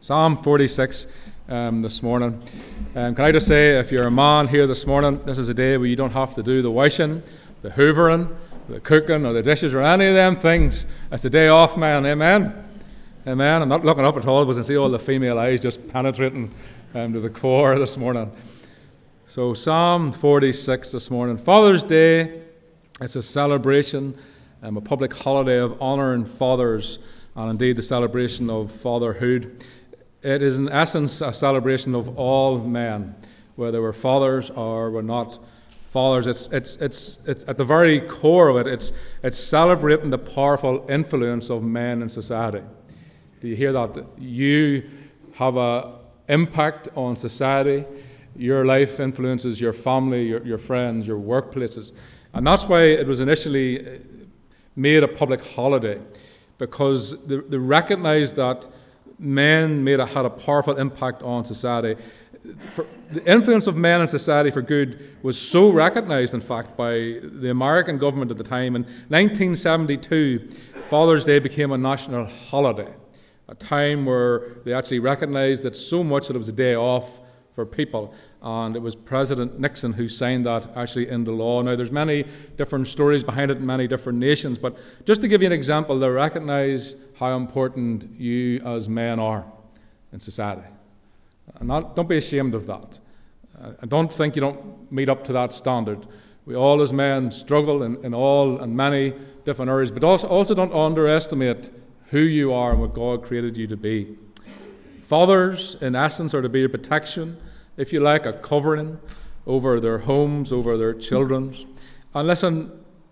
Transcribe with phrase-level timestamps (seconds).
[0.00, 1.06] Psalm 46
[1.48, 2.42] um, this morning.
[2.94, 5.54] Um, can I just say, if you're a man here this morning, this is a
[5.54, 7.22] day where you don't have to do the washing,
[7.62, 8.34] the hoovering,
[8.68, 10.86] the cooking, or the dishes, or any of them things.
[11.10, 12.06] It's a day off, man.
[12.06, 12.64] Amen.
[13.26, 13.62] Amen.
[13.62, 16.54] I'm not looking up at all because I see all the female eyes just penetrating
[16.94, 18.30] um, to the core this morning.
[19.26, 21.36] So, Psalm 46 this morning.
[21.36, 22.42] Father's Day,
[23.00, 24.16] it's a celebration,
[24.62, 26.98] um, a public holiday of honouring fathers,
[27.38, 29.64] and indeed the celebration of fatherhood.
[30.22, 33.14] It is, in essence, a celebration of all men,
[33.54, 35.38] whether we're fathers or we're not
[35.90, 36.26] fathers.
[36.26, 38.92] It's, it's, it's, it's at the very core of it, it's,
[39.22, 42.64] it's celebrating the powerful influence of men in society.
[43.40, 44.04] Do you hear that?
[44.18, 44.90] You
[45.34, 45.92] have an
[46.28, 47.84] impact on society.
[48.36, 51.92] Your life influences your family, your, your friends, your workplaces.
[52.34, 53.98] And that's why it was initially uh,
[54.74, 56.00] made a public holiday,
[56.58, 58.68] because they, they recognized that
[59.18, 62.00] men made a, had a powerful impact on society.
[62.70, 67.20] For, the influence of men in society for good was so recognized, in fact, by
[67.22, 68.76] the American government at the time.
[68.76, 70.50] In 1972,
[70.88, 72.92] Father's Day became a national holiday,
[73.48, 77.20] a time where they actually recognized that so much that it was a day off
[77.52, 81.60] for people and it was President Nixon who signed that actually into law.
[81.62, 82.24] Now, there's many
[82.56, 85.98] different stories behind it in many different nations, but just to give you an example,
[85.98, 89.44] they recognize how important you as men are
[90.12, 90.66] in society.
[91.56, 92.98] And not, don't be ashamed of that.
[93.60, 96.06] Uh, I don't think you don't meet up to that standard.
[96.46, 100.54] We all, as men, struggle in, in all and many different areas, but also, also
[100.54, 101.72] don't underestimate
[102.06, 104.16] who you are and what God created you to be.
[105.02, 107.36] Fathers, in essence, are to be your protection
[107.78, 108.98] if you like, a covering
[109.46, 111.64] over their homes, over their children's.
[112.12, 112.70] And listen,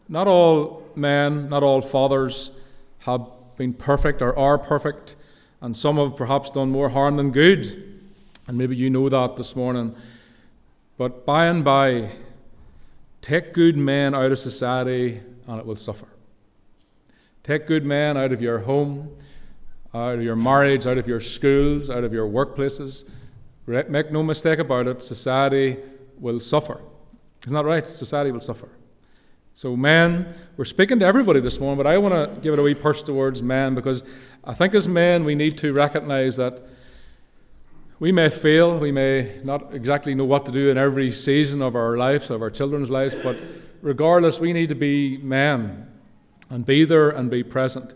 [0.08, 2.50] not all men, not all fathers
[3.00, 5.16] have been perfect or are perfect,
[5.62, 8.00] and some have perhaps done more harm than good.
[8.46, 9.96] And maybe you know that this morning.
[10.98, 12.12] But by and by,
[13.22, 16.08] take good men out of society and it will suffer.
[17.42, 19.16] Take good men out of your home,
[19.94, 23.08] out of your marriage, out of your schools, out of your workplaces,
[23.66, 25.76] Make no mistake about it, society
[26.18, 26.80] will suffer.
[27.44, 27.88] Isn't that right?
[27.88, 28.68] Society will suffer.
[29.54, 32.62] So, men, we're speaking to everybody this morning, but I want to give it a
[32.62, 34.04] wee push towards men because
[34.44, 36.62] I think as men we need to recognize that
[37.98, 41.74] we may fail, we may not exactly know what to do in every season of
[41.74, 43.36] our lives, of our children's lives, but
[43.80, 45.90] regardless, we need to be men
[46.50, 47.94] and be there and be present.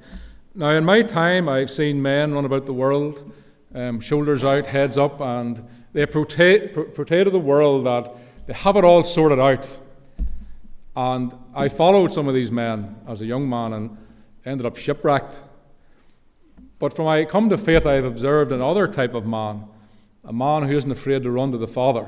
[0.55, 3.31] Now, in my time, I've seen men run about the world
[3.75, 8.13] um, shoulders out, heads up, and they portray, to the world that
[8.47, 9.79] they have it all sorted out.
[10.97, 13.97] And I followed some of these men as a young man and
[14.45, 15.43] ended up shipwrecked.
[16.79, 19.65] But from I come to faith, I have observed another type of man
[20.23, 22.07] a man who isn't afraid to run to the Father,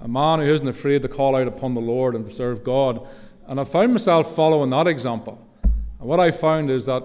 [0.00, 3.06] a man who isn't afraid to call out upon the Lord and to serve God.
[3.48, 5.44] And I found myself following that example.
[5.62, 7.04] And what I found is that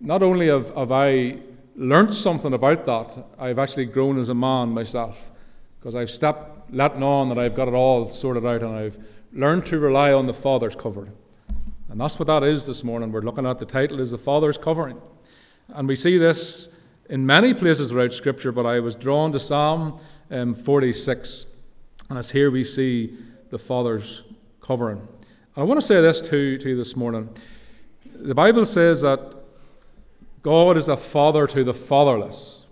[0.00, 1.38] not only have, have I
[1.76, 5.30] learned something about that, I've actually grown as a man myself
[5.78, 8.98] because I've stopped letting on that I've got it all sorted out and I've
[9.32, 11.12] learned to rely on the Father's covering.
[11.90, 13.12] And that's what that is this morning.
[13.12, 15.00] We're looking at the title is the Father's covering.
[15.68, 16.74] And we see this
[17.10, 21.46] in many places throughout Scripture, but I was drawn to Psalm um, 46.
[22.08, 23.16] And it's here we see
[23.50, 24.22] the Father's
[24.60, 24.98] covering.
[24.98, 25.08] And
[25.56, 27.28] I want to say this to, to you this morning.
[28.14, 29.43] The Bible says that
[30.44, 32.64] God is a father to the fatherless.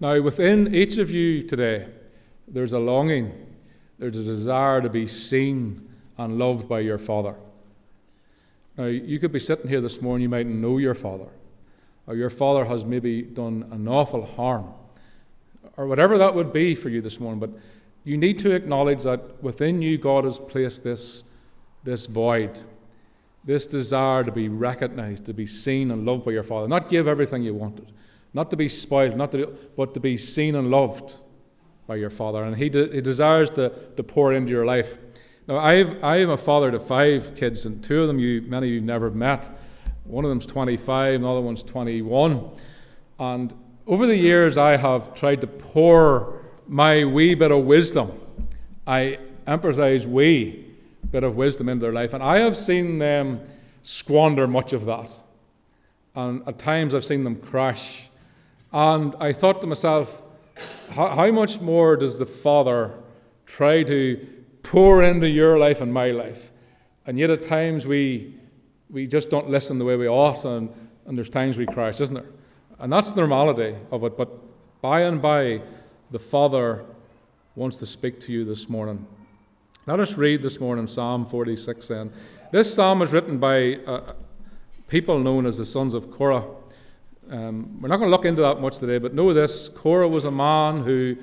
[0.00, 1.86] Now, within each of you today,
[2.48, 3.32] there's a longing,
[3.98, 5.88] there's a desire to be seen
[6.18, 7.36] and loved by your father.
[8.76, 11.28] Now, you could be sitting here this morning, you might know your father,
[12.08, 14.66] or your father has maybe done an awful harm,
[15.76, 17.50] or whatever that would be for you this morning, but
[18.02, 21.22] you need to acknowledge that within you, God has placed this,
[21.84, 22.60] this void
[23.44, 26.68] this desire to be recognized, to be seen and loved by your Father.
[26.68, 27.92] Not give everything you wanted,
[28.34, 29.46] not to be spoiled, not to,
[29.76, 31.14] but to be seen and loved
[31.86, 32.44] by your Father.
[32.44, 34.98] And He, de- he desires to, to pour into your life.
[35.46, 38.66] Now, I've, I am a father to five kids, and two of them you, many
[38.66, 39.48] of you never met.
[40.04, 42.50] One of them's 25, another one's 21.
[43.18, 43.54] And
[43.86, 48.12] over the years, I have tried to pour my wee bit of wisdom.
[48.86, 50.67] I emphasize we
[51.10, 52.12] bit of wisdom in their life.
[52.14, 53.40] And I have seen them
[53.82, 55.18] squander much of that.
[56.14, 58.08] And at times I've seen them crash.
[58.72, 60.22] And I thought to myself,
[60.90, 62.92] how, how much more does the Father
[63.46, 64.26] try to
[64.62, 66.52] pour into your life and my life?
[67.06, 68.34] And yet at times we,
[68.90, 70.68] we just don't listen the way we ought, and,
[71.06, 72.30] and there's times we crash, isn't there?
[72.78, 74.16] And that's the normality of it.
[74.16, 74.28] But
[74.80, 75.62] By and by,
[76.10, 76.84] the Father
[77.56, 79.06] wants to speak to you this morning.
[79.88, 82.12] Let us read this morning Psalm 46 then.
[82.52, 84.12] This psalm was written by uh,
[84.86, 86.44] people known as the sons of Korah.
[87.30, 90.26] Um, we're not going to look into that much today, but know this Korah was
[90.26, 91.16] a man who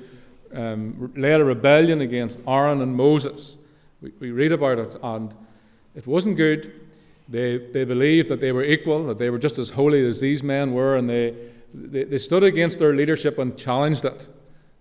[0.52, 3.56] um, led a rebellion against Aaron and Moses.
[4.00, 5.32] We, we read about it, and
[5.94, 6.88] it wasn't good.
[7.28, 10.42] They, they believed that they were equal, that they were just as holy as these
[10.42, 11.36] men were, and they,
[11.72, 14.28] they, they stood against their leadership and challenged it,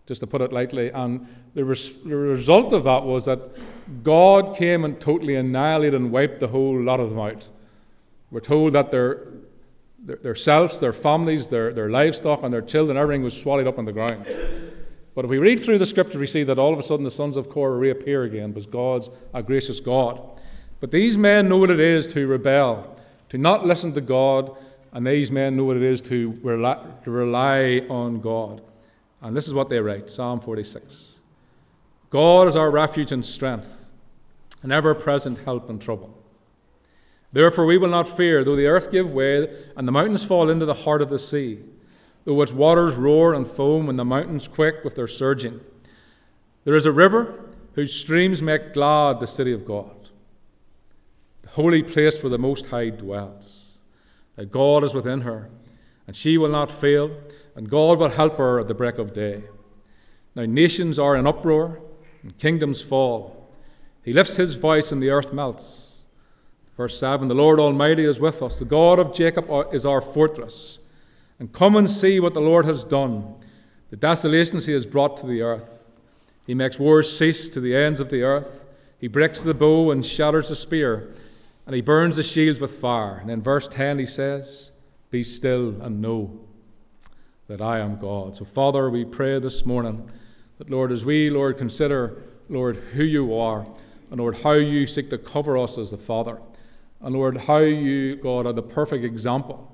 [0.07, 0.89] just to put it lightly.
[0.89, 3.39] And the, res, the result of that was that
[4.03, 7.49] God came and totally annihilated and wiped the whole lot of them out.
[8.31, 9.27] We're told that their,
[9.99, 13.77] their, their selves, their families, their, their livestock, and their children, everything was swallowed up
[13.77, 14.25] on the ground.
[15.15, 17.11] But if we read through the scripture, we see that all of a sudden the
[17.11, 20.21] sons of Korah reappear again because God's a gracious God.
[20.81, 22.97] But these men know what it is to rebel,
[23.29, 24.55] to not listen to God,
[24.91, 28.61] and these men know what it is to rely, to rely on God.
[29.25, 31.17] And this is what they write Psalm 46
[32.11, 33.89] God is our refuge and strength,
[34.61, 36.15] an ever present help in trouble.
[37.33, 40.67] Therefore, we will not fear, though the earth give way and the mountains fall into
[40.67, 41.59] the heart of the sea,
[42.23, 45.59] though its waters roar and foam and the mountains quake with their surging.
[46.63, 50.09] There is a river whose streams make glad the city of God,
[51.41, 53.79] the holy place where the Most High dwells.
[54.35, 55.49] That God is within her,
[56.05, 57.09] and she will not fail,
[57.55, 59.43] and God will help her at the break of day.
[60.35, 61.81] Now nations are in uproar,
[62.21, 63.49] and kingdoms fall.
[64.03, 66.05] He lifts his voice, and the earth melts.
[66.75, 68.59] Verse 7 The Lord Almighty is with us.
[68.59, 70.79] The God of Jacob is our fortress.
[71.39, 73.35] And come and see what the Lord has done,
[73.89, 75.89] the desolations he has brought to the earth.
[76.47, 78.67] He makes wars cease to the ends of the earth.
[78.99, 81.13] He breaks the bow and shatters the spear,
[81.65, 83.17] and he burns the shields with fire.
[83.17, 84.71] And in verse 10 he says,
[85.09, 86.39] Be still and know
[87.47, 88.35] that I am God.
[88.37, 90.09] So, Father, we pray this morning
[90.57, 93.67] that, Lord, as we, Lord, consider, Lord, who you are,
[94.09, 96.39] and Lord, how you seek to cover us as the Father.
[97.01, 99.71] And Lord, how you, God, are the perfect example.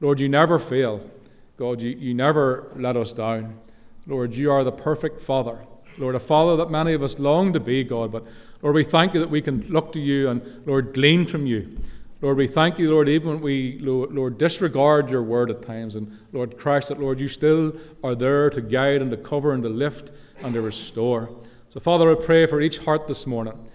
[0.00, 1.08] Lord, you never fail.
[1.56, 3.60] God, you, you never let us down.
[4.06, 5.58] Lord, you are the perfect Father.
[5.98, 8.12] Lord, a Father that many of us long to be, God.
[8.12, 8.24] But
[8.60, 11.78] Lord, we thank you that we can look to you and, Lord, glean from you.
[12.22, 15.96] Lord, we thank you, Lord, even when we, Lord, disregard your word at times.
[15.96, 19.62] And Lord Christ, that, Lord, you still are there to guide and to cover and
[19.62, 21.28] to lift and to restore.
[21.68, 23.68] So, Father, I pray for each heart this morning.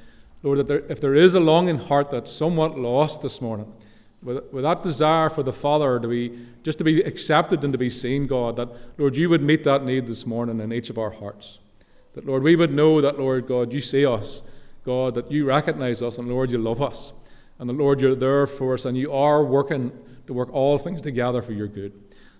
[0.44, 3.72] Lord, that there, if there is a longing heart that's somewhat lost this morning,
[4.24, 7.78] with, with that desire for the Father to be just to be accepted and to
[7.80, 10.98] be seen, God, that Lord, you would meet that need this morning in each of
[10.98, 11.60] our hearts.
[12.14, 14.42] That Lord, we would know that Lord God, you see us,
[14.86, 17.14] God, that you recognize us, and Lord, you love us,
[17.62, 19.92] and the Lord, you're there for us, and you are working
[20.26, 21.94] to work all things together for your good.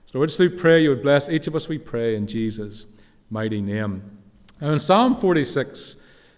[0.08, 1.70] So Lord, just do pray you would bless each of us.
[1.70, 2.88] We pray in Jesus'
[3.30, 4.18] mighty name.
[4.60, 5.98] Now in Psalm 46.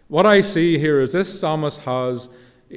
[0.10, 2.30] What I see here is this psalmist has,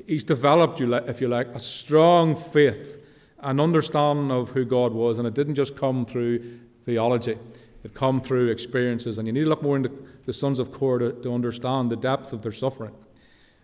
[0.07, 3.05] he's developed, if you like, a strong faith,
[3.41, 7.37] an understanding of who God was, and it didn't just come through theology.
[7.83, 9.91] It come through experiences, and you need to look more into
[10.25, 12.95] the sons of Korah to, to understand the depth of their suffering.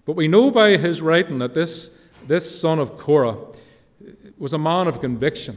[0.04, 1.96] But we know by his writing that this,
[2.26, 3.36] this son of Korah
[4.38, 5.56] was a man of conviction,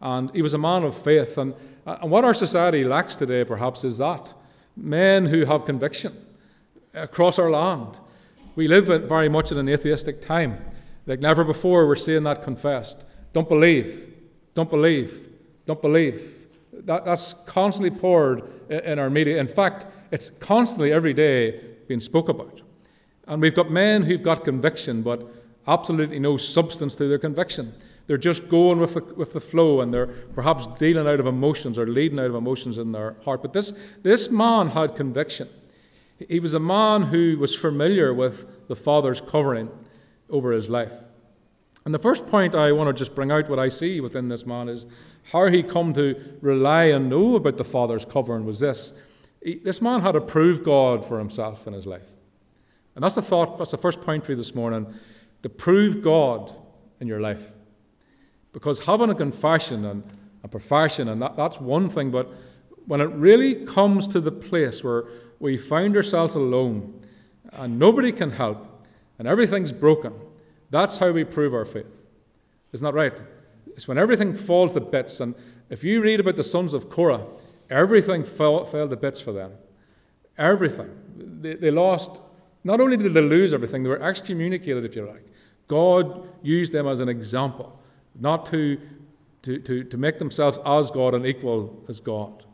[0.00, 1.38] and he was a man of faith.
[1.38, 1.54] And,
[1.86, 4.34] uh, and what our society lacks today, perhaps, is that
[4.76, 6.12] men who have conviction
[6.94, 8.00] across our land.
[8.54, 10.58] We live very much in an atheistic time.
[11.06, 13.06] Like never before, we're seeing that confessed.
[13.32, 14.12] Don't believe,
[14.54, 15.28] don't believe,
[15.66, 16.46] don't believe.
[16.72, 19.38] That, that's constantly poured in our media.
[19.38, 22.60] In fact, it's constantly every day being spoke about.
[23.26, 25.26] And we've got men who've got conviction, but
[25.68, 27.74] absolutely no substance to their conviction.
[28.06, 31.78] They're just going with the, with the flow and they're perhaps dealing out of emotions
[31.78, 33.42] or leading out of emotions in their heart.
[33.42, 33.72] But this,
[34.02, 35.48] this man had conviction.
[36.26, 39.70] He was a man who was familiar with the Father's covering
[40.30, 40.94] over his life.
[41.84, 44.46] And the first point I want to just bring out what I see within this
[44.46, 44.86] man is
[45.32, 48.94] how he come to rely and know about the Father's covering was this.
[49.42, 52.08] He, this man had approved God for himself in his life.
[52.94, 54.92] And that's the thought, that's the first point for you this morning,
[55.42, 56.52] to prove God
[57.00, 57.52] in your life.
[58.52, 60.02] Because having a confession and
[60.42, 62.32] a profession, and that, that's one thing, but
[62.86, 65.04] when it really comes to the place where
[65.38, 67.00] we find ourselves alone
[67.52, 68.86] and nobody can help
[69.18, 70.14] and everything's broken,
[70.70, 71.86] that's how we prove our faith.
[72.72, 73.20] Isn't that right?
[73.68, 75.20] It's when everything falls to bits.
[75.20, 75.34] And
[75.70, 77.26] if you read about the sons of Korah,
[77.70, 79.52] everything fell, fell to bits for them.
[80.36, 80.90] Everything.
[81.16, 82.20] They, they lost,
[82.64, 85.24] not only did they lose everything, they were excommunicated, if you like.
[85.68, 87.80] God used them as an example,
[88.18, 88.80] not to,
[89.42, 92.44] to, to, to make themselves as God and equal as God.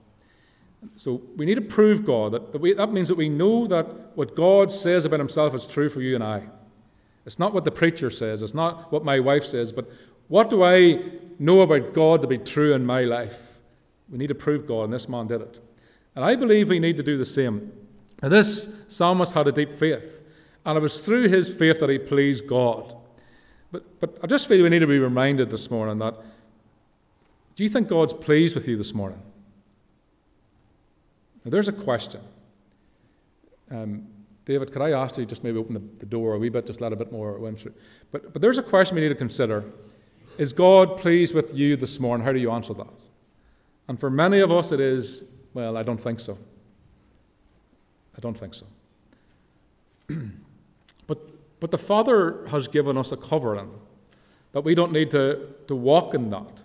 [0.97, 2.33] So we need to prove God.
[2.33, 5.67] That, that, we, that means that we know that what God says about himself is
[5.67, 6.43] true for you and I.
[7.25, 9.91] It's not what the preacher says, it's not what my wife says, but
[10.29, 11.03] what do I
[11.39, 13.41] know about God to be true in my life?
[14.11, 15.61] We need to prove God, and this man did it.
[16.15, 17.73] And I believe we need to do the same.
[18.25, 20.23] Now, this psalmist had a deep faith,
[20.65, 22.97] and it was through his faith that he pleased God.
[23.71, 26.15] But, but I just feel we need to be reminded this morning that
[27.55, 29.21] do you think God's pleased with you this morning?
[31.45, 32.23] Now, there's a question.
[33.71, 34.07] Um,
[34.47, 36.81] David, could I ask you just maybe open the, the, door a wee bit, just
[36.81, 37.75] let a bit more wind through?
[38.11, 39.65] But, but there's a question we need to consider.
[40.39, 42.25] Is God pleased with you this morning?
[42.25, 42.95] How do you answer that?
[43.87, 46.39] And for many of us, it is, well, I don't think so.
[48.17, 48.67] I don't think so.
[51.07, 51.19] but,
[51.61, 53.71] but the Father has given us a covering
[54.53, 56.63] that we don't need to, to walk in that.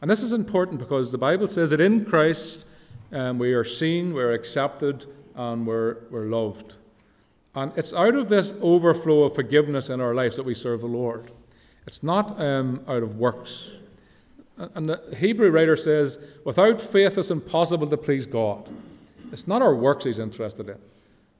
[0.00, 2.66] And this is important because the Bible says that in Christ
[3.12, 6.76] um, we are seen, we're accepted, and we're, we're loved.
[7.54, 10.86] And it's out of this overflow of forgiveness in our lives that we serve the
[10.86, 11.30] Lord.
[11.86, 13.70] It's not um, out of works.
[14.56, 18.68] And the Hebrew writer says, without faith it's impossible to please God.
[19.32, 20.78] It's not our works he's interested in.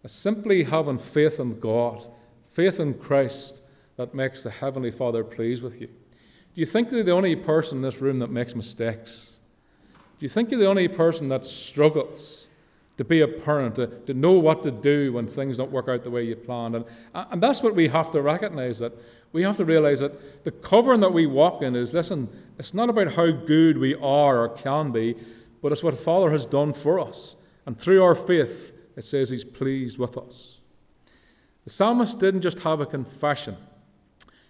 [0.05, 2.09] It's simply having faith in God,
[2.51, 3.63] faith in Christ,
[3.97, 5.87] that makes the Heavenly Father pleased with you.
[5.87, 9.37] Do you think you're the only person in this room that makes mistakes?
[9.93, 12.49] Do you think you're the only person that struggles?
[13.01, 16.05] to be a parent, to, to know what to do when things don't work out
[16.05, 16.77] the way you planned.
[16.77, 18.93] And, and that's what we have to recognize that
[19.33, 22.29] we have to realize that the covering that we walk in is listen,
[22.59, 25.17] it's not about how good we are or can be,
[25.63, 27.37] but it's what Father has done for us.
[27.71, 30.59] And through our faith, it says He's pleased with us.
[31.63, 33.57] The psalmist didn't just have a confession,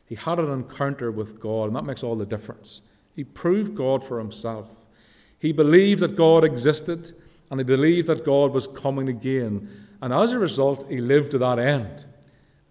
[0.07, 2.81] he had an encounter with God, and that makes all the difference.
[3.15, 4.71] He proved God for himself.
[5.39, 7.13] He believed that God existed
[7.51, 9.69] and he believed that God was coming again.
[10.01, 12.07] And as a result, he lived to that end.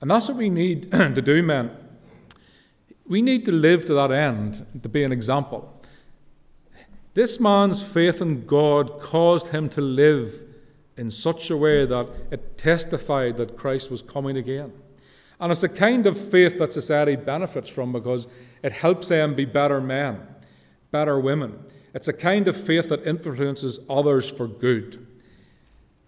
[0.02, 1.70] And that's what we need to do, men.
[3.08, 5.79] We need to live to that end, to be an example.
[7.14, 10.46] This man's faith in God caused him to live
[10.98, 14.72] in such a way that it testified that Christ was coming again.
[15.40, 18.28] And it's a kind of faith that society benefits from because
[18.62, 20.22] it helps them be better men,
[20.92, 21.64] better women.
[21.94, 25.06] It's a kind of faith that influences others for good.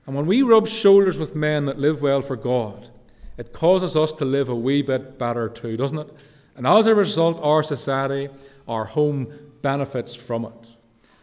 [0.05, 2.89] And when we rub shoulders with men that live well for God,
[3.37, 6.09] it causes us to live a wee bit better too, doesn't it?
[6.55, 8.29] And as a result, our society,
[8.67, 10.70] our home benefits from it.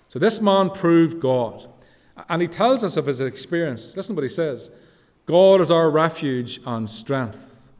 [0.08, 1.68] So this man proved God.
[2.28, 3.96] And he tells us of his experience.
[3.96, 4.70] Listen to what he says
[5.26, 7.70] God is our refuge and strength.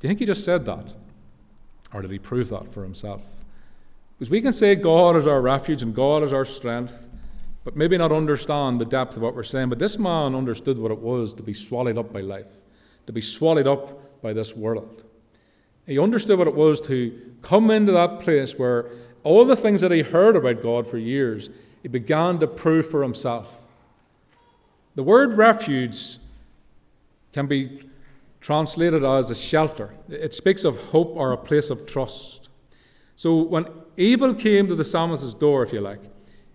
[0.00, 0.94] Do you think he just said that?
[1.94, 3.22] Or did he prove that for himself?
[4.18, 7.08] Because we can say God is our refuge and God is our strength,
[7.64, 9.68] but maybe not understand the depth of what we're saying.
[9.68, 12.48] But this man understood what it was to be swallowed up by life,
[13.06, 15.04] to be swallowed up by this world.
[15.86, 18.90] He understood what it was to come into that place where
[19.22, 21.50] all the things that he heard about God for years,
[21.82, 23.62] he began to prove for himself.
[24.94, 26.18] The word refuge
[27.32, 27.88] can be
[28.40, 29.94] translated as a shelter.
[30.08, 32.48] It speaks of hope or a place of trust.
[33.16, 36.00] So when evil came to the psalmist's door, if you like,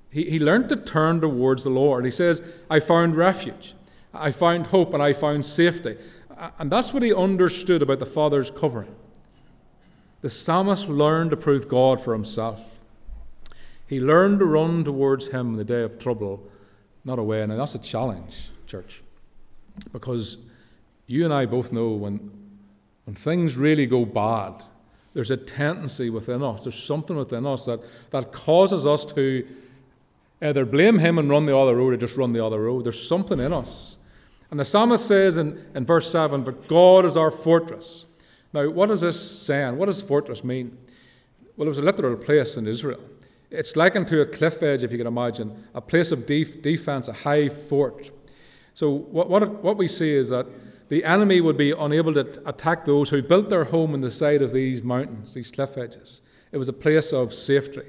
[0.10, 2.06] he, he learned to turn towards the Lord.
[2.06, 3.74] He says, I found refuge,
[4.14, 5.98] I found hope, and I found safety.
[6.60, 8.94] And that's what he understood about the Father's covering.
[10.22, 12.76] The psalmist learned to prove God for himself.
[13.88, 16.44] He learned to run towards him in the day of trouble,
[17.06, 17.42] not away.
[17.42, 19.02] And that's a challenge, church.
[19.94, 20.38] Because
[21.06, 22.32] you and I both know when,
[23.06, 24.64] when things really go bad,
[25.14, 27.80] there's a tendency within us, there's something within us that,
[28.12, 29.48] that causes us to
[30.42, 32.84] either blame him and run the other road or just run the other road.
[32.84, 33.98] There's something in us.
[34.52, 38.06] And the psalmist says in, in verse 7 But God is our fortress.
[38.58, 39.78] Now, what is this saying?
[39.78, 40.76] What does fortress mean?
[41.56, 43.00] Well, it was a literal place in Israel.
[43.52, 47.08] It's likened to a cliff edge, if you can imagine, a place of def- defense,
[47.08, 48.10] a high fort.
[48.74, 50.48] So, what, what, what we see is that
[50.90, 54.42] the enemy would be unable to attack those who built their home in the side
[54.42, 56.22] of these mountains, these cliff edges.
[56.52, 57.84] It was a place of safety.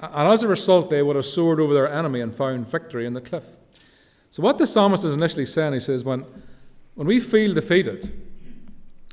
[0.00, 3.12] And as a result, they would have soared over their enemy and found victory in
[3.12, 3.44] the cliff.
[4.30, 6.24] So, what the psalmist is initially saying, he says, when,
[6.94, 8.27] when we feel defeated,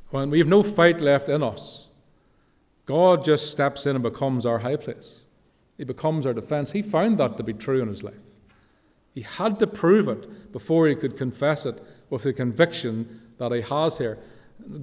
[0.09, 1.87] when we have no fight left in us,
[2.85, 5.21] God just steps in and becomes our high place.
[5.77, 6.71] He becomes our defense.
[6.71, 8.13] He found that to be true in his life.
[9.13, 13.61] He had to prove it before he could confess it with the conviction that he
[13.61, 14.19] has here.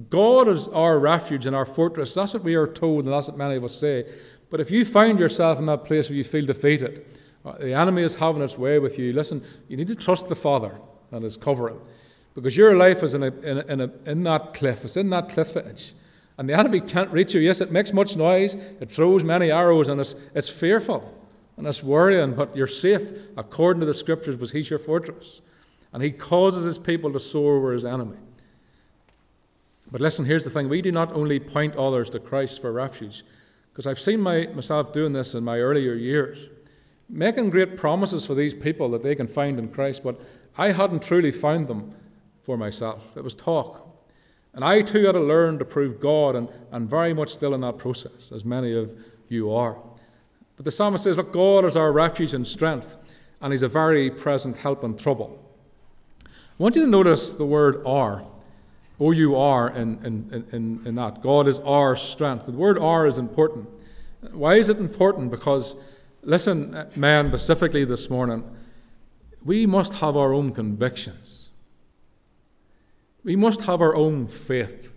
[0.09, 2.13] God is our refuge and our fortress.
[2.13, 4.05] That's what we are told, and that's what many of us say.
[4.49, 7.05] But if you find yourself in that place where you feel defeated,
[7.43, 10.35] uh, the enemy is having its way with you, listen, you need to trust the
[10.35, 10.79] Father
[11.11, 11.79] and His covering.
[12.33, 15.09] Because your life is in, a, in, a, in, a, in that cliff, it's in
[15.11, 15.93] that cliff edge.
[16.37, 17.41] And the enemy can't reach you.
[17.41, 21.19] Yes, it makes much noise, it throws many arrows, and it's, it's fearful
[21.57, 25.41] and it's worrying, but you're safe according to the scriptures because He's your fortress.
[25.91, 28.17] And He causes His people to soar over His enemy.
[29.91, 33.23] But listen, here's the thing we do not only point others to Christ for refuge,
[33.71, 36.49] because I've seen my, myself doing this in my earlier years,
[37.07, 40.19] making great promises for these people that they can find in Christ, but
[40.57, 41.93] I hadn't truly found them
[42.43, 43.17] for myself.
[43.17, 43.79] It was talk.
[44.53, 47.61] And I too had to learn to prove God, and, and very much still in
[47.61, 48.95] that process, as many of
[49.27, 49.77] you are.
[50.55, 52.97] But the psalmist says, Look, God is our refuge and strength,
[53.41, 55.39] and He's a very present help in trouble.
[56.25, 58.23] I want you to notice the word "are,"
[58.99, 61.23] O U R in, in, in, in that.
[61.23, 62.45] God is our strength.
[62.45, 63.67] The word "are" is important.
[64.31, 65.31] Why is it important?
[65.31, 65.75] Because,
[66.21, 68.43] listen, men, specifically this morning,
[69.43, 71.42] we must have our own convictions.
[73.23, 74.93] We must have our own faith.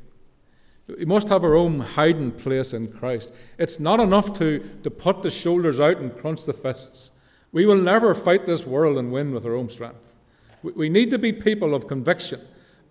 [0.89, 3.35] We must have our own hiding place in Christ.
[3.59, 7.11] It's not enough to, to put the shoulders out and crunch the fists.
[7.53, 10.19] We will never fight this world and win with our own strength.
[10.63, 12.41] We, we need to be people of conviction,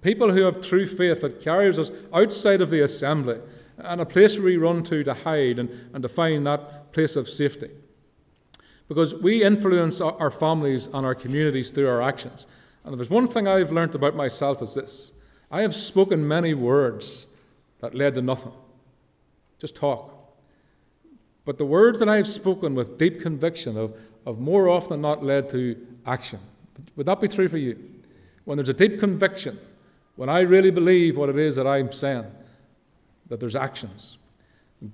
[0.02, 3.40] people who have true faith that carries us outside of the assembly
[3.78, 7.16] and a place where we run to to hide and, and to find that place
[7.16, 7.70] of safety.
[8.88, 12.46] Because we influence our, families and our communities through our actions.
[12.84, 15.14] And if there's one thing I've learned about myself is this
[15.56, 17.28] I have spoken many words
[17.80, 18.52] that led to nothing.
[19.58, 20.14] Just talk.
[21.46, 23.94] But the words that I have spoken with deep conviction have,
[24.28, 26.42] have more often than not led to action.
[26.98, 27.80] Would that be true for you?
[28.44, 29.58] When there's a deep conviction,
[30.18, 32.26] when I really believe what it is that I'm saying,
[33.30, 34.18] that there's actions.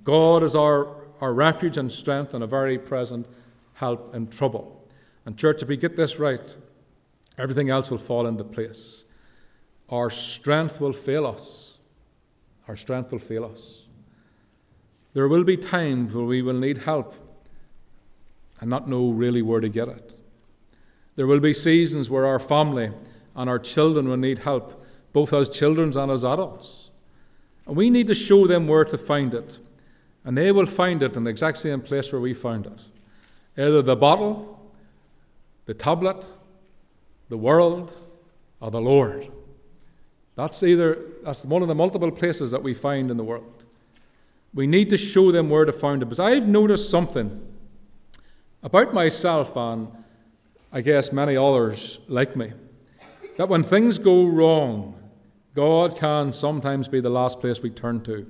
[0.04, 3.26] God is our, our refuge and strength and a very present
[3.74, 4.88] help in trouble.
[5.26, 6.56] And, church, if we get this right,
[7.40, 9.06] everything else will fall into place
[9.92, 11.78] our strength will fail us.
[12.68, 13.84] Our strength will fail us.
[15.14, 17.14] There will be times where we will need help
[18.62, 20.16] and not know really where to get it.
[21.16, 22.92] There will be seasons where our family
[23.36, 26.90] and our children will need help, both as children and as adults.
[27.68, 29.58] And we need to show them where to find it.
[30.24, 32.82] And they will find it in the exact same place where we found it
[33.58, 34.72] either the bottle,
[35.66, 36.26] the tablet,
[37.28, 38.08] the world,
[38.62, 39.30] or the Lord.
[40.36, 43.66] That's either that's one of the multiple places that we find in the world.
[44.54, 46.06] We need to show them where to find it.
[46.06, 47.42] Because I've noticed something
[48.64, 49.90] about myself and
[50.72, 52.54] I guess many others like me.
[53.38, 54.96] That when things go wrong,
[55.54, 58.26] God can sometimes be the last place we turn to.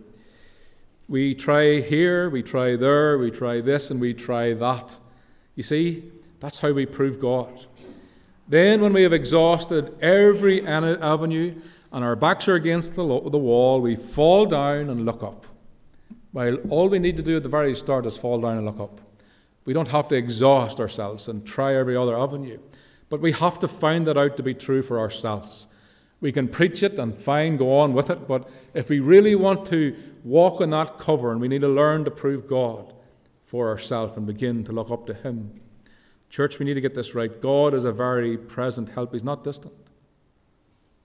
[1.07, 4.97] We try here, we try there, we try this, and we try that.
[5.55, 7.65] You see, that's how we prove God.
[8.47, 11.55] Then, when we have exhausted every avenue,
[11.91, 15.45] and our backs are against the, the wall, we fall down and look up.
[16.31, 18.79] While all we need to do at the very start is fall down and look
[18.79, 19.01] up.
[19.65, 22.59] We don't have to exhaust ourselves and try every other avenue,
[23.09, 25.67] but we have to find that out to be true for ourselves.
[26.21, 29.65] We can preach it and fine, go on with it, but if we really want
[29.67, 32.93] to walk in that cover and we need to learn to prove God
[33.45, 35.59] for ourselves and begin to look up to Him.
[36.29, 37.41] Church, we need to get this right.
[37.41, 39.73] God is a very present help, He's not distant.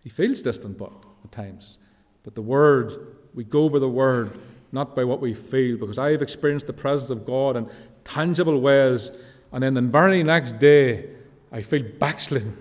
[0.06, 0.92] He feels distant, but
[1.24, 1.78] at times.
[2.22, 2.94] But the Word,
[3.34, 4.38] we go by the Word,
[4.70, 7.68] not by what we feel, because I have experienced the presence of God in
[8.04, 9.10] tangible ways,
[9.50, 11.10] and then the very next day,
[11.50, 12.56] I feel backslidden.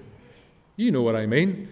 [0.75, 1.67] You know what I mean.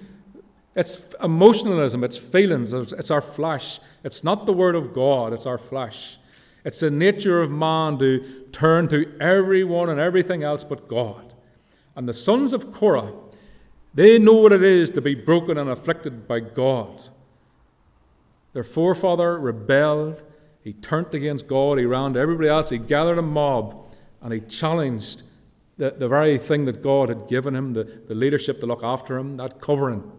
[0.76, 3.80] It's emotionalism, it's feelings, it's our flesh.
[4.04, 6.20] It's not the Word of God, it's our flesh.
[6.64, 11.34] It's the nature of man to turn to everyone and everything else but God.
[11.96, 13.12] And the sons of Korah
[13.94, 17.04] they know what it is to be broken and afflicted by God.
[18.54, 20.24] Their forefather rebelled.
[20.64, 21.78] He turned against God.
[21.78, 22.70] He ran to everybody else.
[22.70, 23.86] He gathered a mob
[24.22, 25.24] and he challenged
[25.78, 29.18] the, the very thing that God had given him the, the leadership to look after
[29.18, 30.12] him, that covering.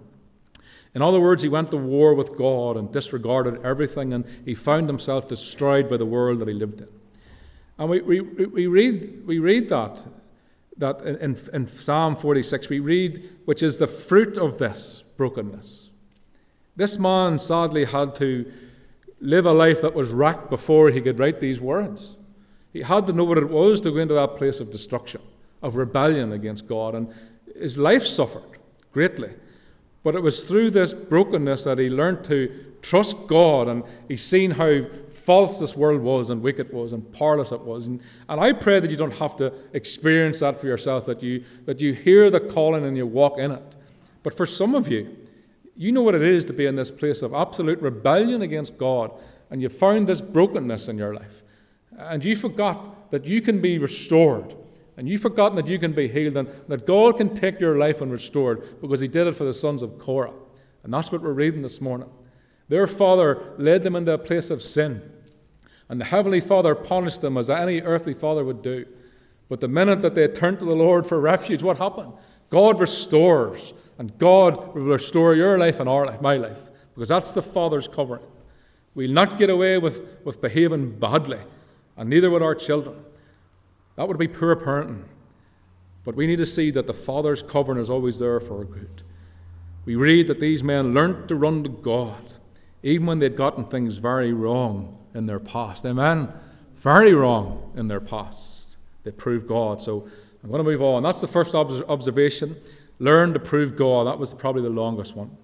[0.95, 4.89] In other words, he went to war with God and disregarded everything, and he found
[4.89, 6.89] himself destroyed by the world that he lived in.
[7.79, 10.05] And we, we, we, read, we read that
[10.79, 15.91] that in, in Psalm 46 we read, which is the fruit of this brokenness.
[16.77, 18.51] This man sadly had to
[19.21, 22.17] live a life that was wrecked before he could write these words.
[22.73, 25.21] He had to know what it was to go into that place of destruction,
[25.63, 27.15] of rebellion against God, and
[27.57, 28.59] his life suffered
[28.93, 29.31] greatly.
[30.03, 34.53] But it was through this brokenness that he learned to trust God, and he's seen
[34.53, 34.83] how
[35.25, 37.89] false this world was and wicked was and powerless it was.
[37.89, 41.45] And, and I pray that you don't have to experience that for yourself, that you,
[41.65, 43.77] that you hear the calling and you walk in it.
[44.23, 45.17] But for some of you,
[45.77, 49.11] you know what it is to be in this place of absolute rebellion against God,
[49.51, 51.43] and you found this brokenness in your life.
[51.97, 54.55] And you forgot that you can be restored,
[54.97, 58.01] and you've forgotten that you can be healed, and that God can take your life
[58.01, 60.33] and restore it because He did it for the sons of Korah.
[60.83, 62.11] And that's what we're reading this morning.
[62.69, 65.03] Their father led them into a place of sin,
[65.89, 68.87] and the Heavenly Father punished them as any earthly father would do.
[69.49, 72.13] But the minute that they turned to the Lord for refuge, what happened?
[72.51, 77.33] God restores and God will restore your life and our life, my life, because that's
[77.33, 78.23] the Father's covering.
[78.95, 81.41] We'll not get away with, with behaving badly,
[81.97, 83.05] and neither would our children.
[83.97, 85.05] That would be poor parenting.
[86.05, 89.03] But we need to see that the Father's covering is always there for our good.
[89.85, 92.35] We read that these men learnt to run to God,
[92.83, 95.87] even when they'd gotten things very wrong in their past.
[95.87, 96.29] Amen?
[96.77, 98.77] Very wrong in their past.
[99.05, 99.81] They proved God.
[99.81, 100.09] So
[100.43, 101.03] I'm going to move on.
[101.03, 102.57] That's the first observation.
[102.99, 104.07] Learn to prove God.
[104.07, 105.37] That was probably the longest one.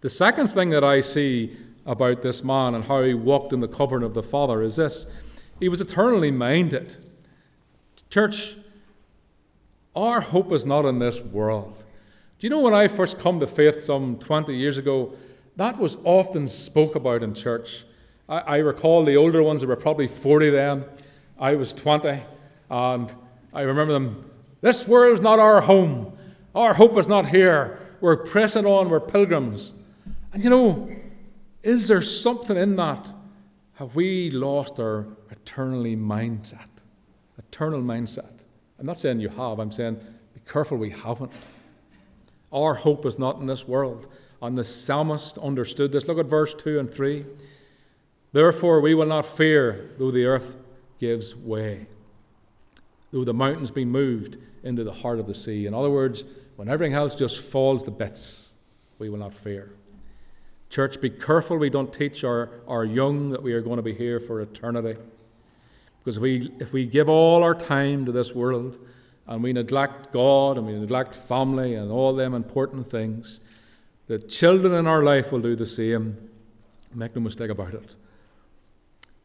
[0.00, 3.68] The second thing that I see about this man and how he walked in the
[3.68, 5.06] covering of the Father is this
[5.58, 6.96] he was eternally minded.
[8.10, 8.56] Church,
[9.96, 11.82] our hope is not in this world.
[12.38, 15.12] Do you know when I first come to faith some 20 years ago,
[15.56, 17.84] that was often spoke about in church.
[18.28, 20.84] I, I recall the older ones, that were probably 40 then.
[21.38, 22.22] I was 20,
[22.70, 23.14] and
[23.52, 26.16] I remember them, this world's not our home.
[26.54, 27.80] Our hope is not here.
[28.00, 29.74] We're pressing on, we're pilgrims.
[30.32, 30.88] And you know,
[31.62, 33.12] is there something in that?
[33.74, 36.66] Have we lost our eternally mindset?
[37.38, 38.44] Eternal mindset.
[38.78, 39.96] I'm not saying you have, I'm saying
[40.34, 41.32] be careful we haven't.
[42.52, 44.08] Our hope is not in this world.
[44.40, 46.06] And the psalmist understood this.
[46.06, 47.24] Look at verse 2 and 3.
[48.32, 50.56] Therefore, we will not fear though the earth
[50.98, 51.86] gives way,
[53.10, 55.66] though the mountains be moved into the heart of the sea.
[55.66, 56.24] In other words,
[56.56, 58.52] when everything else just falls to bits,
[58.98, 59.72] we will not fear.
[60.70, 63.94] Church, be careful we don't teach our, our young that we are going to be
[63.94, 65.00] here for eternity.
[66.00, 68.78] Because if we, if we give all our time to this world
[69.26, 73.40] and we neglect God and we neglect family and all them important things,
[74.06, 76.16] the children in our life will do the same.
[76.94, 77.94] Make no mistake about it.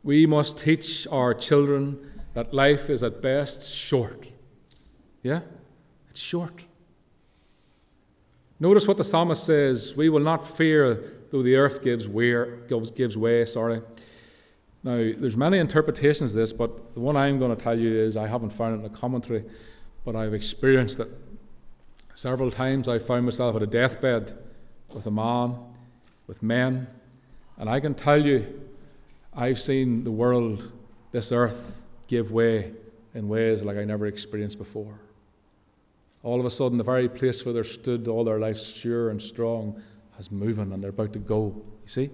[0.04, 1.98] We must teach our children
[2.34, 4.30] that life is at best short.
[5.22, 5.42] Yeah?
[6.10, 6.64] It's short.
[8.60, 12.92] Notice what the psalmist says We will not fear though the earth gives way, gives,
[12.92, 13.82] gives way sorry.
[14.84, 18.18] Now, there's many interpretations of this, but the one I'm going to tell you is
[18.18, 19.46] I haven't found it in a commentary,
[20.06, 21.08] but I've experienced it.
[22.14, 24.34] Several times I found myself at a deathbed
[24.94, 25.56] with a man,
[26.28, 26.88] with men,
[27.58, 28.63] and I can tell you
[29.36, 30.72] I've seen the world,
[31.12, 32.74] this earth, give way
[33.16, 35.00] in ways like I never experienced before.
[36.22, 39.22] All of a sudden, the very place where they stood all their life sure and
[39.22, 39.82] strong
[40.18, 41.54] has moving and they're about to go.
[41.82, 42.10] You see?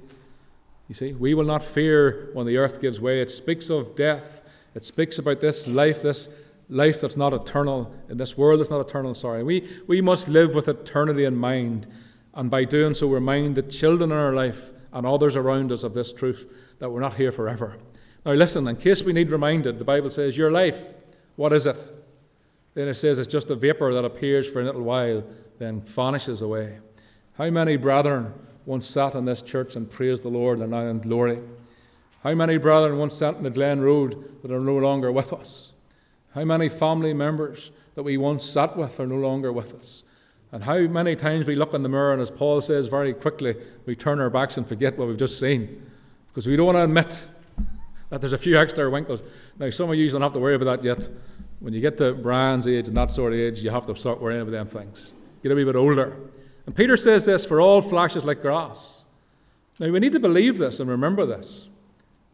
[0.87, 1.13] You see?
[1.13, 3.21] We will not fear when the earth gives way.
[3.21, 4.41] It speaks of death.
[4.73, 6.29] It speaks about this life, this
[6.69, 9.43] life that's not eternal, in this world that's not eternal, sorry.
[9.43, 11.85] We, we must live with eternity in mind.
[12.33, 15.93] And by doing so, remind the children in our life and others around us of
[15.93, 17.77] this truth that we're not here forever.
[18.25, 20.83] Now, listen, in case we need reminded, the Bible says, Your life,
[21.35, 21.91] what is it?
[22.73, 25.23] Then it says it's just a vapor that appears for a little while,
[25.57, 26.79] then vanishes away.
[27.33, 28.33] How many brethren
[28.65, 31.39] once sat in this church and praised the Lord and now in glory?
[32.23, 35.71] How many brethren once sat in the Glen Road that are no longer with us?
[36.35, 40.03] How many family members that we once sat with are no longer with us?
[40.51, 43.55] And how many times we look in the mirror and, as Paul says very quickly,
[43.85, 45.89] we turn our backs and forget what we've just seen
[46.29, 47.27] because we don't want to admit
[48.09, 49.21] that there's a few extra wrinkles.
[49.59, 51.09] Now, some of you don't have to worry about that yet.
[51.59, 54.21] When you get to Brian's age and that sort of age, you have to start
[54.21, 55.13] worrying about them things.
[55.43, 56.17] Get a wee bit older.
[56.65, 59.01] And Peter says this for all flashes like grass.
[59.77, 61.67] Now, we need to believe this and remember this.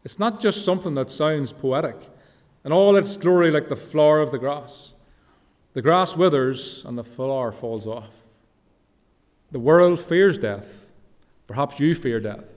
[0.04, 1.96] It's not just something that sounds poetic
[2.64, 4.94] and all its glory like the flower of the grass.
[5.76, 8.08] The grass withers and the flower falls off.
[9.52, 10.94] The world fears death.
[11.46, 12.54] Perhaps you fear death.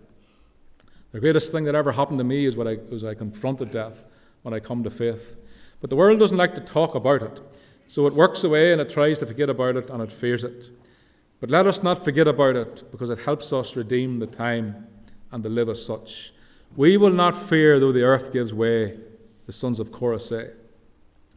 [1.12, 4.06] The greatest thing that ever happened to me is when I, was I confronted death
[4.44, 5.38] when I come to faith.
[5.82, 7.42] But the world doesn't like to talk about it.
[7.90, 10.70] So it works away and it tries to forget about it and it fears it.
[11.42, 14.88] But let us not forget about it, because it helps us redeem the time
[15.34, 16.32] and to live as such.
[16.78, 18.98] We will not fear though the earth gives way,
[19.46, 20.52] the sons of Korah say.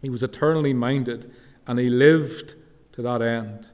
[0.00, 1.32] He was eternally minded,
[1.66, 2.54] and he lived
[2.92, 3.70] to that end.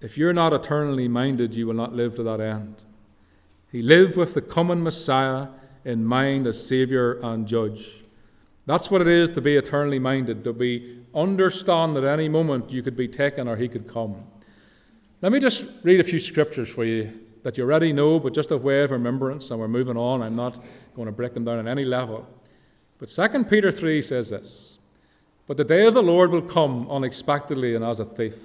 [0.00, 2.82] If you're not eternally minded, you will not live to that end.
[3.70, 5.48] He lived with the coming Messiah
[5.84, 8.04] in mind as Saviour and Judge.
[8.66, 12.82] That's what it is to be eternally minded, to be understand that any moment you
[12.82, 14.24] could be taken or he could come.
[15.22, 18.50] Let me just read a few scriptures for you that you already know, but just
[18.50, 20.22] a way of remembrance, and we're moving on.
[20.22, 20.62] I'm not
[20.94, 22.26] going to break them down on any level.
[22.98, 24.69] But 2 Peter 3 says this
[25.50, 28.38] But the day of the Lord will come unexpectedly and as a thief.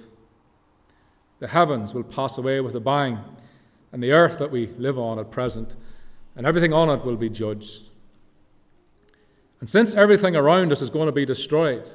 [1.38, 3.20] The heavens will pass away with a bang,
[3.92, 5.76] and the earth that we live on at present,
[6.34, 7.84] and everything on it will be judged.
[9.60, 11.88] And since everything around us is going to be destroyed,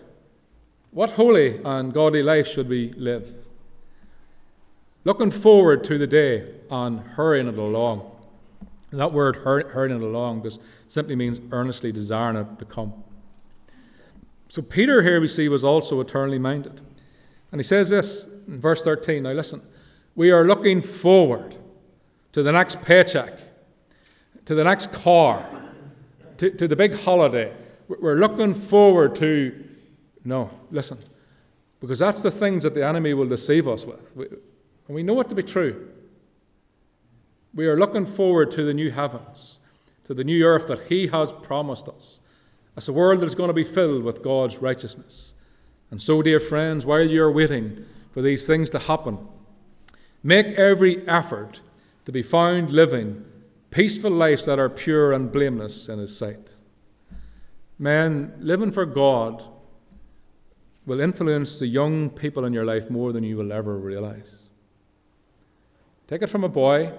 [0.91, 3.35] what holy and godly life should we live?
[5.03, 8.09] Looking forward to the day and hurrying it along.
[8.91, 13.03] And that word hurrying it along just simply means earnestly desiring it to come.
[14.51, 16.81] So Peter here we see was also eternally minded.
[17.53, 19.23] And he says this in verse 13.
[19.23, 19.61] Now listen,
[20.13, 21.55] we are looking forward
[22.33, 23.39] to the next paycheck,
[24.43, 25.41] to the next car,
[26.35, 27.53] to, to the big holiday.
[27.87, 29.57] We're looking forward to,
[30.25, 30.97] no, listen,
[31.79, 34.17] because that's the things that the enemy will deceive us with.
[34.17, 35.87] We, and we know it to be true.
[37.53, 39.59] We are looking forward to the new heavens,
[40.03, 42.19] to the new earth that He has promised us,
[42.75, 45.33] as a world that is going to be filled with God's righteousness.
[45.89, 49.19] And so, dear friends, while you're waiting for these things to happen,
[50.23, 51.59] make every effort
[52.05, 53.25] to be found living
[53.71, 56.55] peaceful lives that are pure and blameless in His sight.
[57.79, 59.43] Men, living for God
[60.85, 64.35] will influence the young people in your life more than you will ever realize.
[66.07, 66.91] Take it from a boy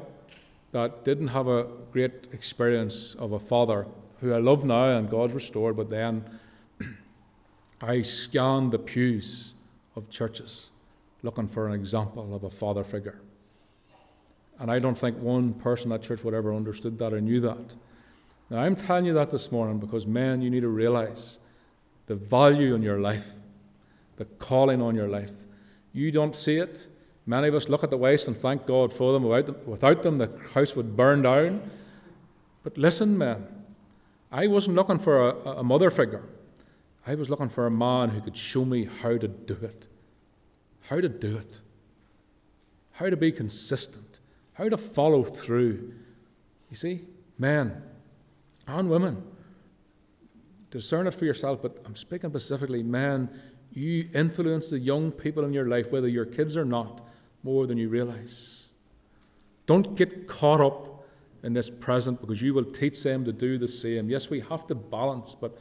[0.72, 3.86] that didn't have a great experience of a father
[4.22, 6.24] who I love now and God's restored, but then
[7.82, 9.54] I scanned the pews
[9.96, 10.70] of churches
[11.24, 13.20] looking for an example of a father figure.
[14.60, 17.74] And I don't think one person at church would ever understood that or knew that.
[18.48, 21.40] Now, I'm telling you that this morning because, men, you need to realize
[22.06, 23.28] the value in your life,
[24.16, 25.32] the calling on your life.
[25.92, 26.86] You don't see it.
[27.26, 29.24] Many of us look at the waste and thank God for them.
[29.24, 31.68] Without them, without them the house would burn down.
[32.62, 33.46] But listen, men,
[34.32, 36.22] I wasn't looking for a, a mother figure.
[37.06, 39.88] I was looking for a man who could show me how to do it.
[40.88, 41.60] How to do it.
[42.92, 44.20] How to be consistent.
[44.54, 45.92] How to follow through.
[46.70, 47.02] You see,
[47.38, 47.82] men
[48.66, 49.22] and women,
[50.70, 53.28] discern it for yourself, but I'm speaking specifically men.
[53.72, 57.06] You influence the young people in your life, whether you're kids or not,
[57.42, 58.68] more than you realize.
[59.66, 60.91] Don't get caught up
[61.42, 64.08] in this present because you will teach them to do the same.
[64.08, 65.58] Yes, we have to balance, but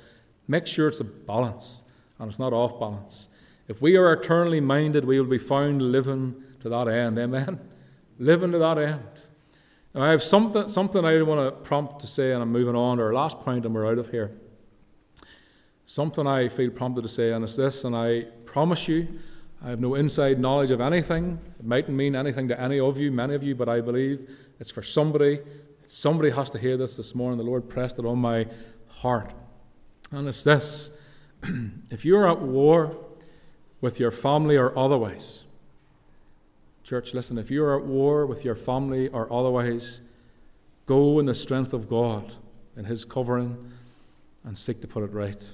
[0.52, 1.82] Make sure it's a balance
[2.20, 3.30] and it's not off balance.
[3.70, 7.17] If we are eternally minded, we will be found living to that end.
[7.17, 7.60] Amen?
[8.20, 9.24] Living to that end.
[9.96, 12.98] Now, I have something, something I want to prompt to say, and I'm moving on
[12.98, 14.32] to our last point, and we're out of here.
[15.86, 19.08] Something I feel prompted to say, and it's this, and I promise you,
[19.63, 21.39] I have no inside knowledge of anything.
[21.60, 24.70] It mightn't mean anything to any of you, many of you, but I believe it's
[24.70, 25.39] for somebody.
[25.93, 27.38] Somebody has to hear this this morning.
[27.38, 28.47] The Lord pressed it on my
[28.88, 29.34] heart.
[30.10, 30.89] And it's this
[31.89, 32.97] if you're at war
[33.82, 35.43] with your family or otherwise,
[36.86, 39.99] church, listen, if you're at war with your family or otherwise,
[40.86, 42.36] go in the strength of God
[42.77, 43.73] in His covering
[44.45, 45.51] and seek to put it right.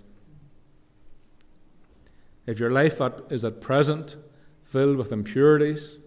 [2.45, 4.15] If your life is at present
[4.62, 5.97] filled with impurities,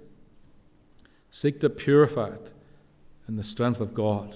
[1.33, 2.53] seek to purify it
[3.31, 4.35] in the strength of God.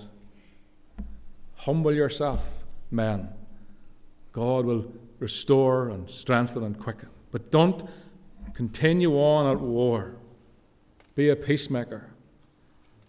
[1.57, 3.29] Humble yourself, men
[4.33, 4.87] God will
[5.19, 7.09] restore and strengthen and quicken.
[7.33, 7.89] But don't
[8.53, 10.15] continue on at war.
[11.17, 12.11] Be a peacemaker.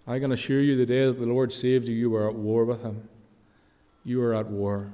[0.08, 2.66] I can assure you the day that the Lord saved you, you were at war
[2.66, 3.08] with Him.
[4.04, 4.92] You were at war.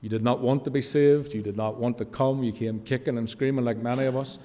[0.00, 1.32] You did not want to be saved.
[1.34, 2.44] You did not want to come.
[2.44, 4.38] You came kicking and screaming like many of us.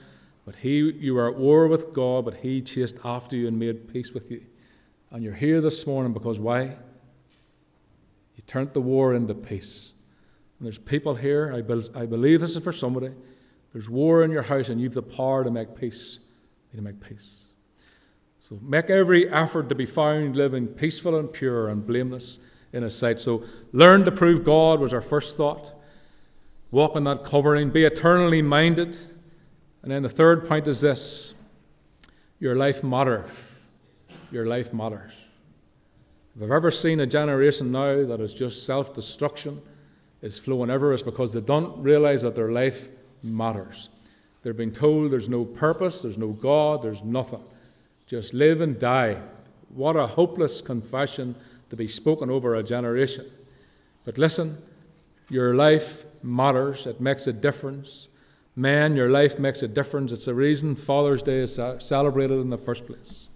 [0.44, 3.92] But he, you were at war with God, but He chased after you and made
[3.92, 4.42] peace with you.
[5.12, 6.62] And you're here this morning because why?
[8.36, 9.92] You turned the war into peace.
[10.58, 13.12] And there's people here, I, be, I believe this is for somebody.
[13.74, 16.20] There's war in your house, and you've the power to make peace.
[16.72, 17.46] You to make peace.
[18.40, 22.40] So make every effort to be found living peaceful and pure and blameless
[22.72, 23.20] in His sight.
[23.20, 23.44] So
[23.74, 25.74] learn to prove God was our first thought.
[26.70, 27.70] Walk in that covering.
[27.70, 28.98] Be eternally minded.
[29.84, 31.34] And then the third point is this
[32.40, 33.30] your life matters.
[34.32, 35.26] Your life matters.
[36.36, 39.62] If I've ever seen a generation now that is just self destruction,
[40.22, 42.90] is flowing ever is because they don't realize that their life
[43.24, 43.90] matters.
[44.44, 47.44] They're being told there's no purpose, there's no God, there's nothing.
[48.08, 49.22] Just live and die
[49.70, 51.36] What a hopeless confession
[51.70, 53.26] to be spoken over a generation.
[54.04, 54.58] But listen,
[55.30, 58.10] your life matters, it makes a difference.
[58.56, 60.12] Man, your life makes a difference.
[60.12, 63.30] It's the reason Father's Day is celebrated in the first place.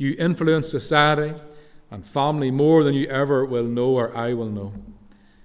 [0.00, 1.38] You influence society
[1.90, 4.72] and family more than you ever will know or I will know.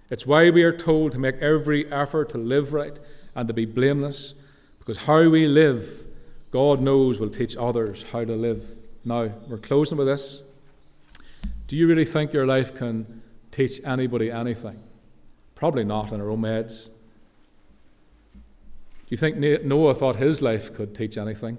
[0.10, 2.98] It's why we are told to make every effort to live right
[3.36, 4.34] and to be blameless,
[4.80, 6.06] because how we live,
[6.52, 8.78] God knows, will teach others how to live.
[9.04, 10.42] Now, we're closing with this.
[11.68, 14.80] Do you really think your life can teach anybody anything?
[15.56, 16.92] Probably not in our own heads.
[18.34, 21.58] Do you think Noah thought his life could teach anything?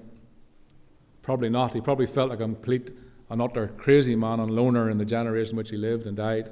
[1.27, 1.75] Probably not.
[1.75, 2.93] He probably felt like a complete
[3.29, 6.45] and utter crazy man and loner in the generation in which he lived and died.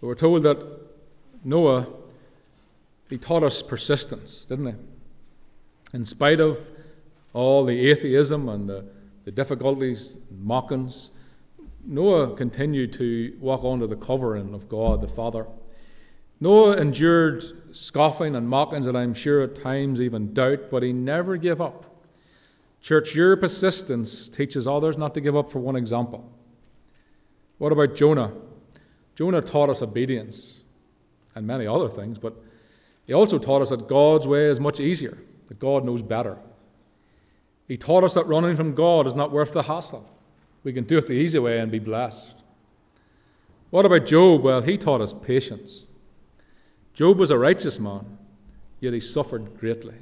[0.00, 0.58] But we're told that
[1.44, 1.86] Noah,
[3.08, 4.74] he taught us persistence, didn't he?
[5.92, 6.58] In spite of
[7.32, 8.84] all the atheism and the,
[9.24, 11.12] the difficulties, mockings,
[11.84, 15.46] Noah continued to walk under the covering of God the Father.
[16.40, 21.36] Noah endured scoffing and mockings, and I'm sure at times even doubt, but he never
[21.36, 21.89] gave up.
[22.80, 26.30] Church, your persistence teaches others not to give up, for one example.
[27.58, 28.32] What about Jonah?
[29.14, 30.60] Jonah taught us obedience
[31.34, 32.34] and many other things, but
[33.06, 36.38] he also taught us that God's way is much easier, that God knows better.
[37.68, 40.08] He taught us that running from God is not worth the hassle.
[40.64, 42.34] We can do it the easy way and be blessed.
[43.70, 44.42] What about Job?
[44.42, 45.84] Well, he taught us patience.
[46.94, 48.18] Job was a righteous man,
[48.80, 49.94] yet he suffered greatly.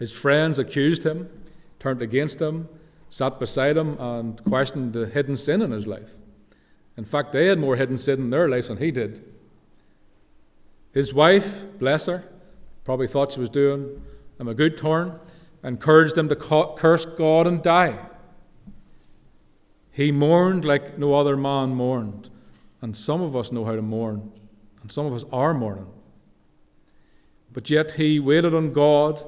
[0.00, 1.28] His friends accused him,
[1.78, 2.68] turned against him,
[3.10, 6.16] sat beside him, and questioned the hidden sin in his life.
[6.96, 9.22] In fact, they had more hidden sin in their lives than he did.
[10.92, 12.24] His wife, bless her,
[12.82, 14.02] probably thought she was doing
[14.38, 15.20] him a good turn,
[15.62, 17.98] encouraged him to curse God and die.
[19.92, 22.30] He mourned like no other man mourned.
[22.80, 24.32] And some of us know how to mourn.
[24.80, 25.88] And some of us are mourning.
[27.52, 29.22] But yet he waited on God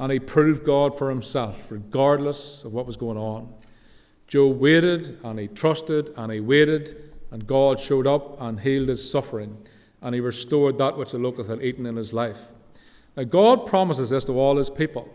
[0.00, 3.52] and he proved God for himself, regardless of what was going on.
[4.26, 9.08] Job waited and he trusted and he waited, and God showed up and healed his
[9.08, 9.58] suffering,
[10.00, 12.46] and he restored that which the locust had eaten in his life.
[13.14, 15.06] Now, God promises this to all his people.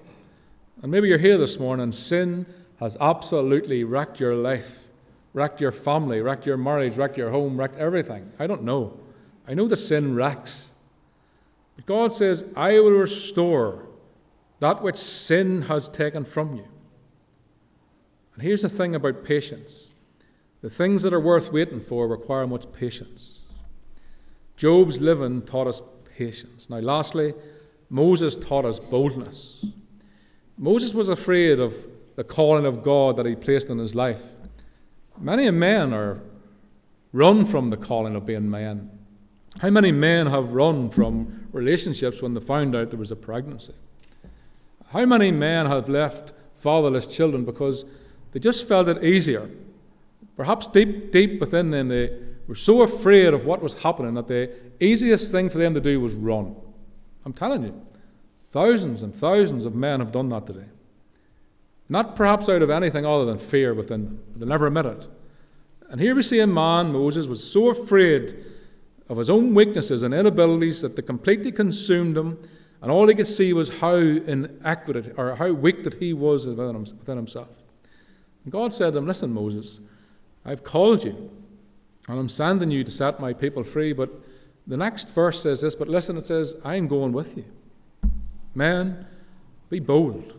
[0.84, 2.46] And maybe you're here this morning and sin
[2.80, 4.88] has absolutely wrecked your life,
[5.34, 8.32] wrecked your family, wrecked your marriage, wrecked your home, wrecked everything.
[8.38, 9.00] I don't know.
[9.48, 10.70] I know the sin wrecks.
[11.76, 13.85] But God says, I will restore
[14.60, 16.68] that which sin has taken from you.
[18.34, 19.92] And here's the thing about patience
[20.62, 23.42] the things that are worth waiting for require much patience.
[24.58, 25.82] Job's living taught us
[26.18, 26.72] patience.
[26.72, 27.36] Now, lastly,
[27.90, 29.64] Moses taught us boldness.
[30.58, 31.76] Moses was afraid of
[32.16, 34.24] the calling of God that he placed in his life.
[35.20, 36.22] Many men are
[37.14, 38.90] run from the calling of being men.
[39.60, 43.74] How many men have run from relationships when they found out there was a pregnancy?
[44.96, 47.84] How many men have left fatherless children because
[48.32, 49.50] they just felt it easier?
[50.38, 54.50] Perhaps deep, deep within them, they were so afraid of what was happening that the
[54.80, 56.56] easiest thing for them to do was run.
[57.26, 57.86] I'm telling you,
[58.54, 60.70] thousands and thousands of men have done that today.
[61.90, 65.08] Not perhaps out of anything other than fear within them, but they never admit it.
[65.90, 68.34] And here we see a man, Moses, was so afraid
[69.10, 72.40] of his own weaknesses and inabilities that they completely consumed him,
[72.86, 77.16] and all he could see was how inadequate or how weak that he was within
[77.16, 77.50] himself.
[78.44, 79.80] And God said to him, Listen, Moses,
[80.46, 81.32] I've called you,
[82.08, 83.92] and I'm sending you to set my people free.
[83.92, 84.12] But
[84.68, 87.46] the next verse says this, but listen, it says, I'm going with you.
[88.54, 89.08] Man,
[89.72, 90.38] be bold.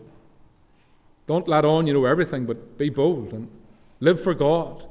[1.27, 3.49] Don't let on you know everything, but be bold and
[3.99, 4.85] live for God.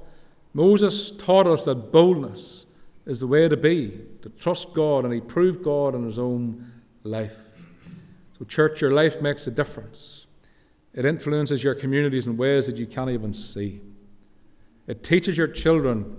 [0.53, 2.67] Moses taught us that boldness
[3.07, 6.71] is the way to be, to trust God, and he proved God in his own
[7.03, 7.46] life.
[8.39, 10.27] So, church, your life makes a difference.
[10.93, 13.81] It influences your communities in ways that you can't even see.
[14.87, 16.17] It teaches your children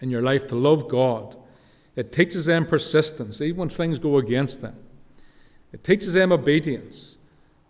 [0.00, 1.36] in your life to love God.
[1.94, 4.76] It teaches them persistence, even when things go against them.
[5.72, 7.16] It teaches them obedience.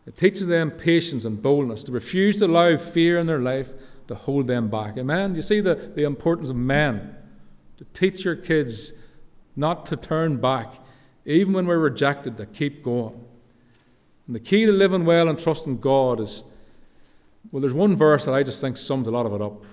[0.06, 3.72] It teaches them patience and boldness to refuse to allow fear in their life
[4.08, 4.96] to hold them back.
[4.98, 5.34] Amen?
[5.34, 7.14] You see the, the importance of men
[7.76, 8.92] to teach your kids
[9.54, 10.74] not to turn back,
[11.24, 13.24] even when we're rejected, to keep going.
[14.26, 16.42] And the key to living well and trusting God is
[17.52, 19.64] well, there's one verse that I just think sums a lot of it up.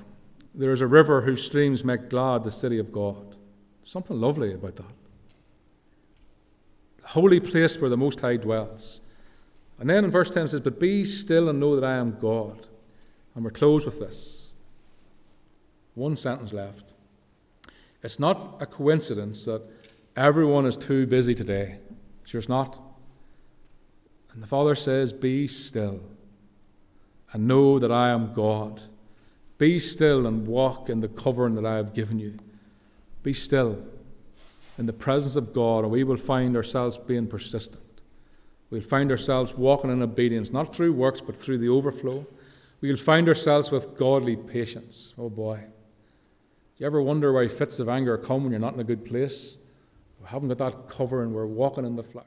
[0.54, 3.36] There is a river whose streams make glad the city of God.
[3.84, 4.94] Something lovely about that.
[7.02, 9.02] The holy place where the Most High dwells.
[9.80, 12.18] And then in verse 10 it says, But be still and know that I am
[12.20, 12.68] God.
[13.36, 14.48] And we're closed with this.
[15.96, 16.94] One sentence left.
[18.04, 19.64] It's not a coincidence that
[20.16, 21.80] everyone is too busy today.
[22.26, 22.80] Sure, it's not.
[24.34, 26.02] And the Father says, Be still
[27.32, 28.82] and know that I am God.
[29.58, 32.38] Be still and walk in the covering that I have given you.
[33.22, 33.84] Be still
[34.78, 37.84] in the presence of God, and we will find ourselves being persistent.
[38.70, 42.26] We'll find ourselves walking in obedience, not through works, but through the overflow.
[42.82, 45.14] We'll find ourselves with godly patience.
[45.18, 45.58] Oh boy.
[45.58, 49.06] Do you ever wonder why fits of anger come when you're not in a good
[49.06, 49.58] place?
[50.20, 52.26] We haven't got that cover and we're walking in the flesh.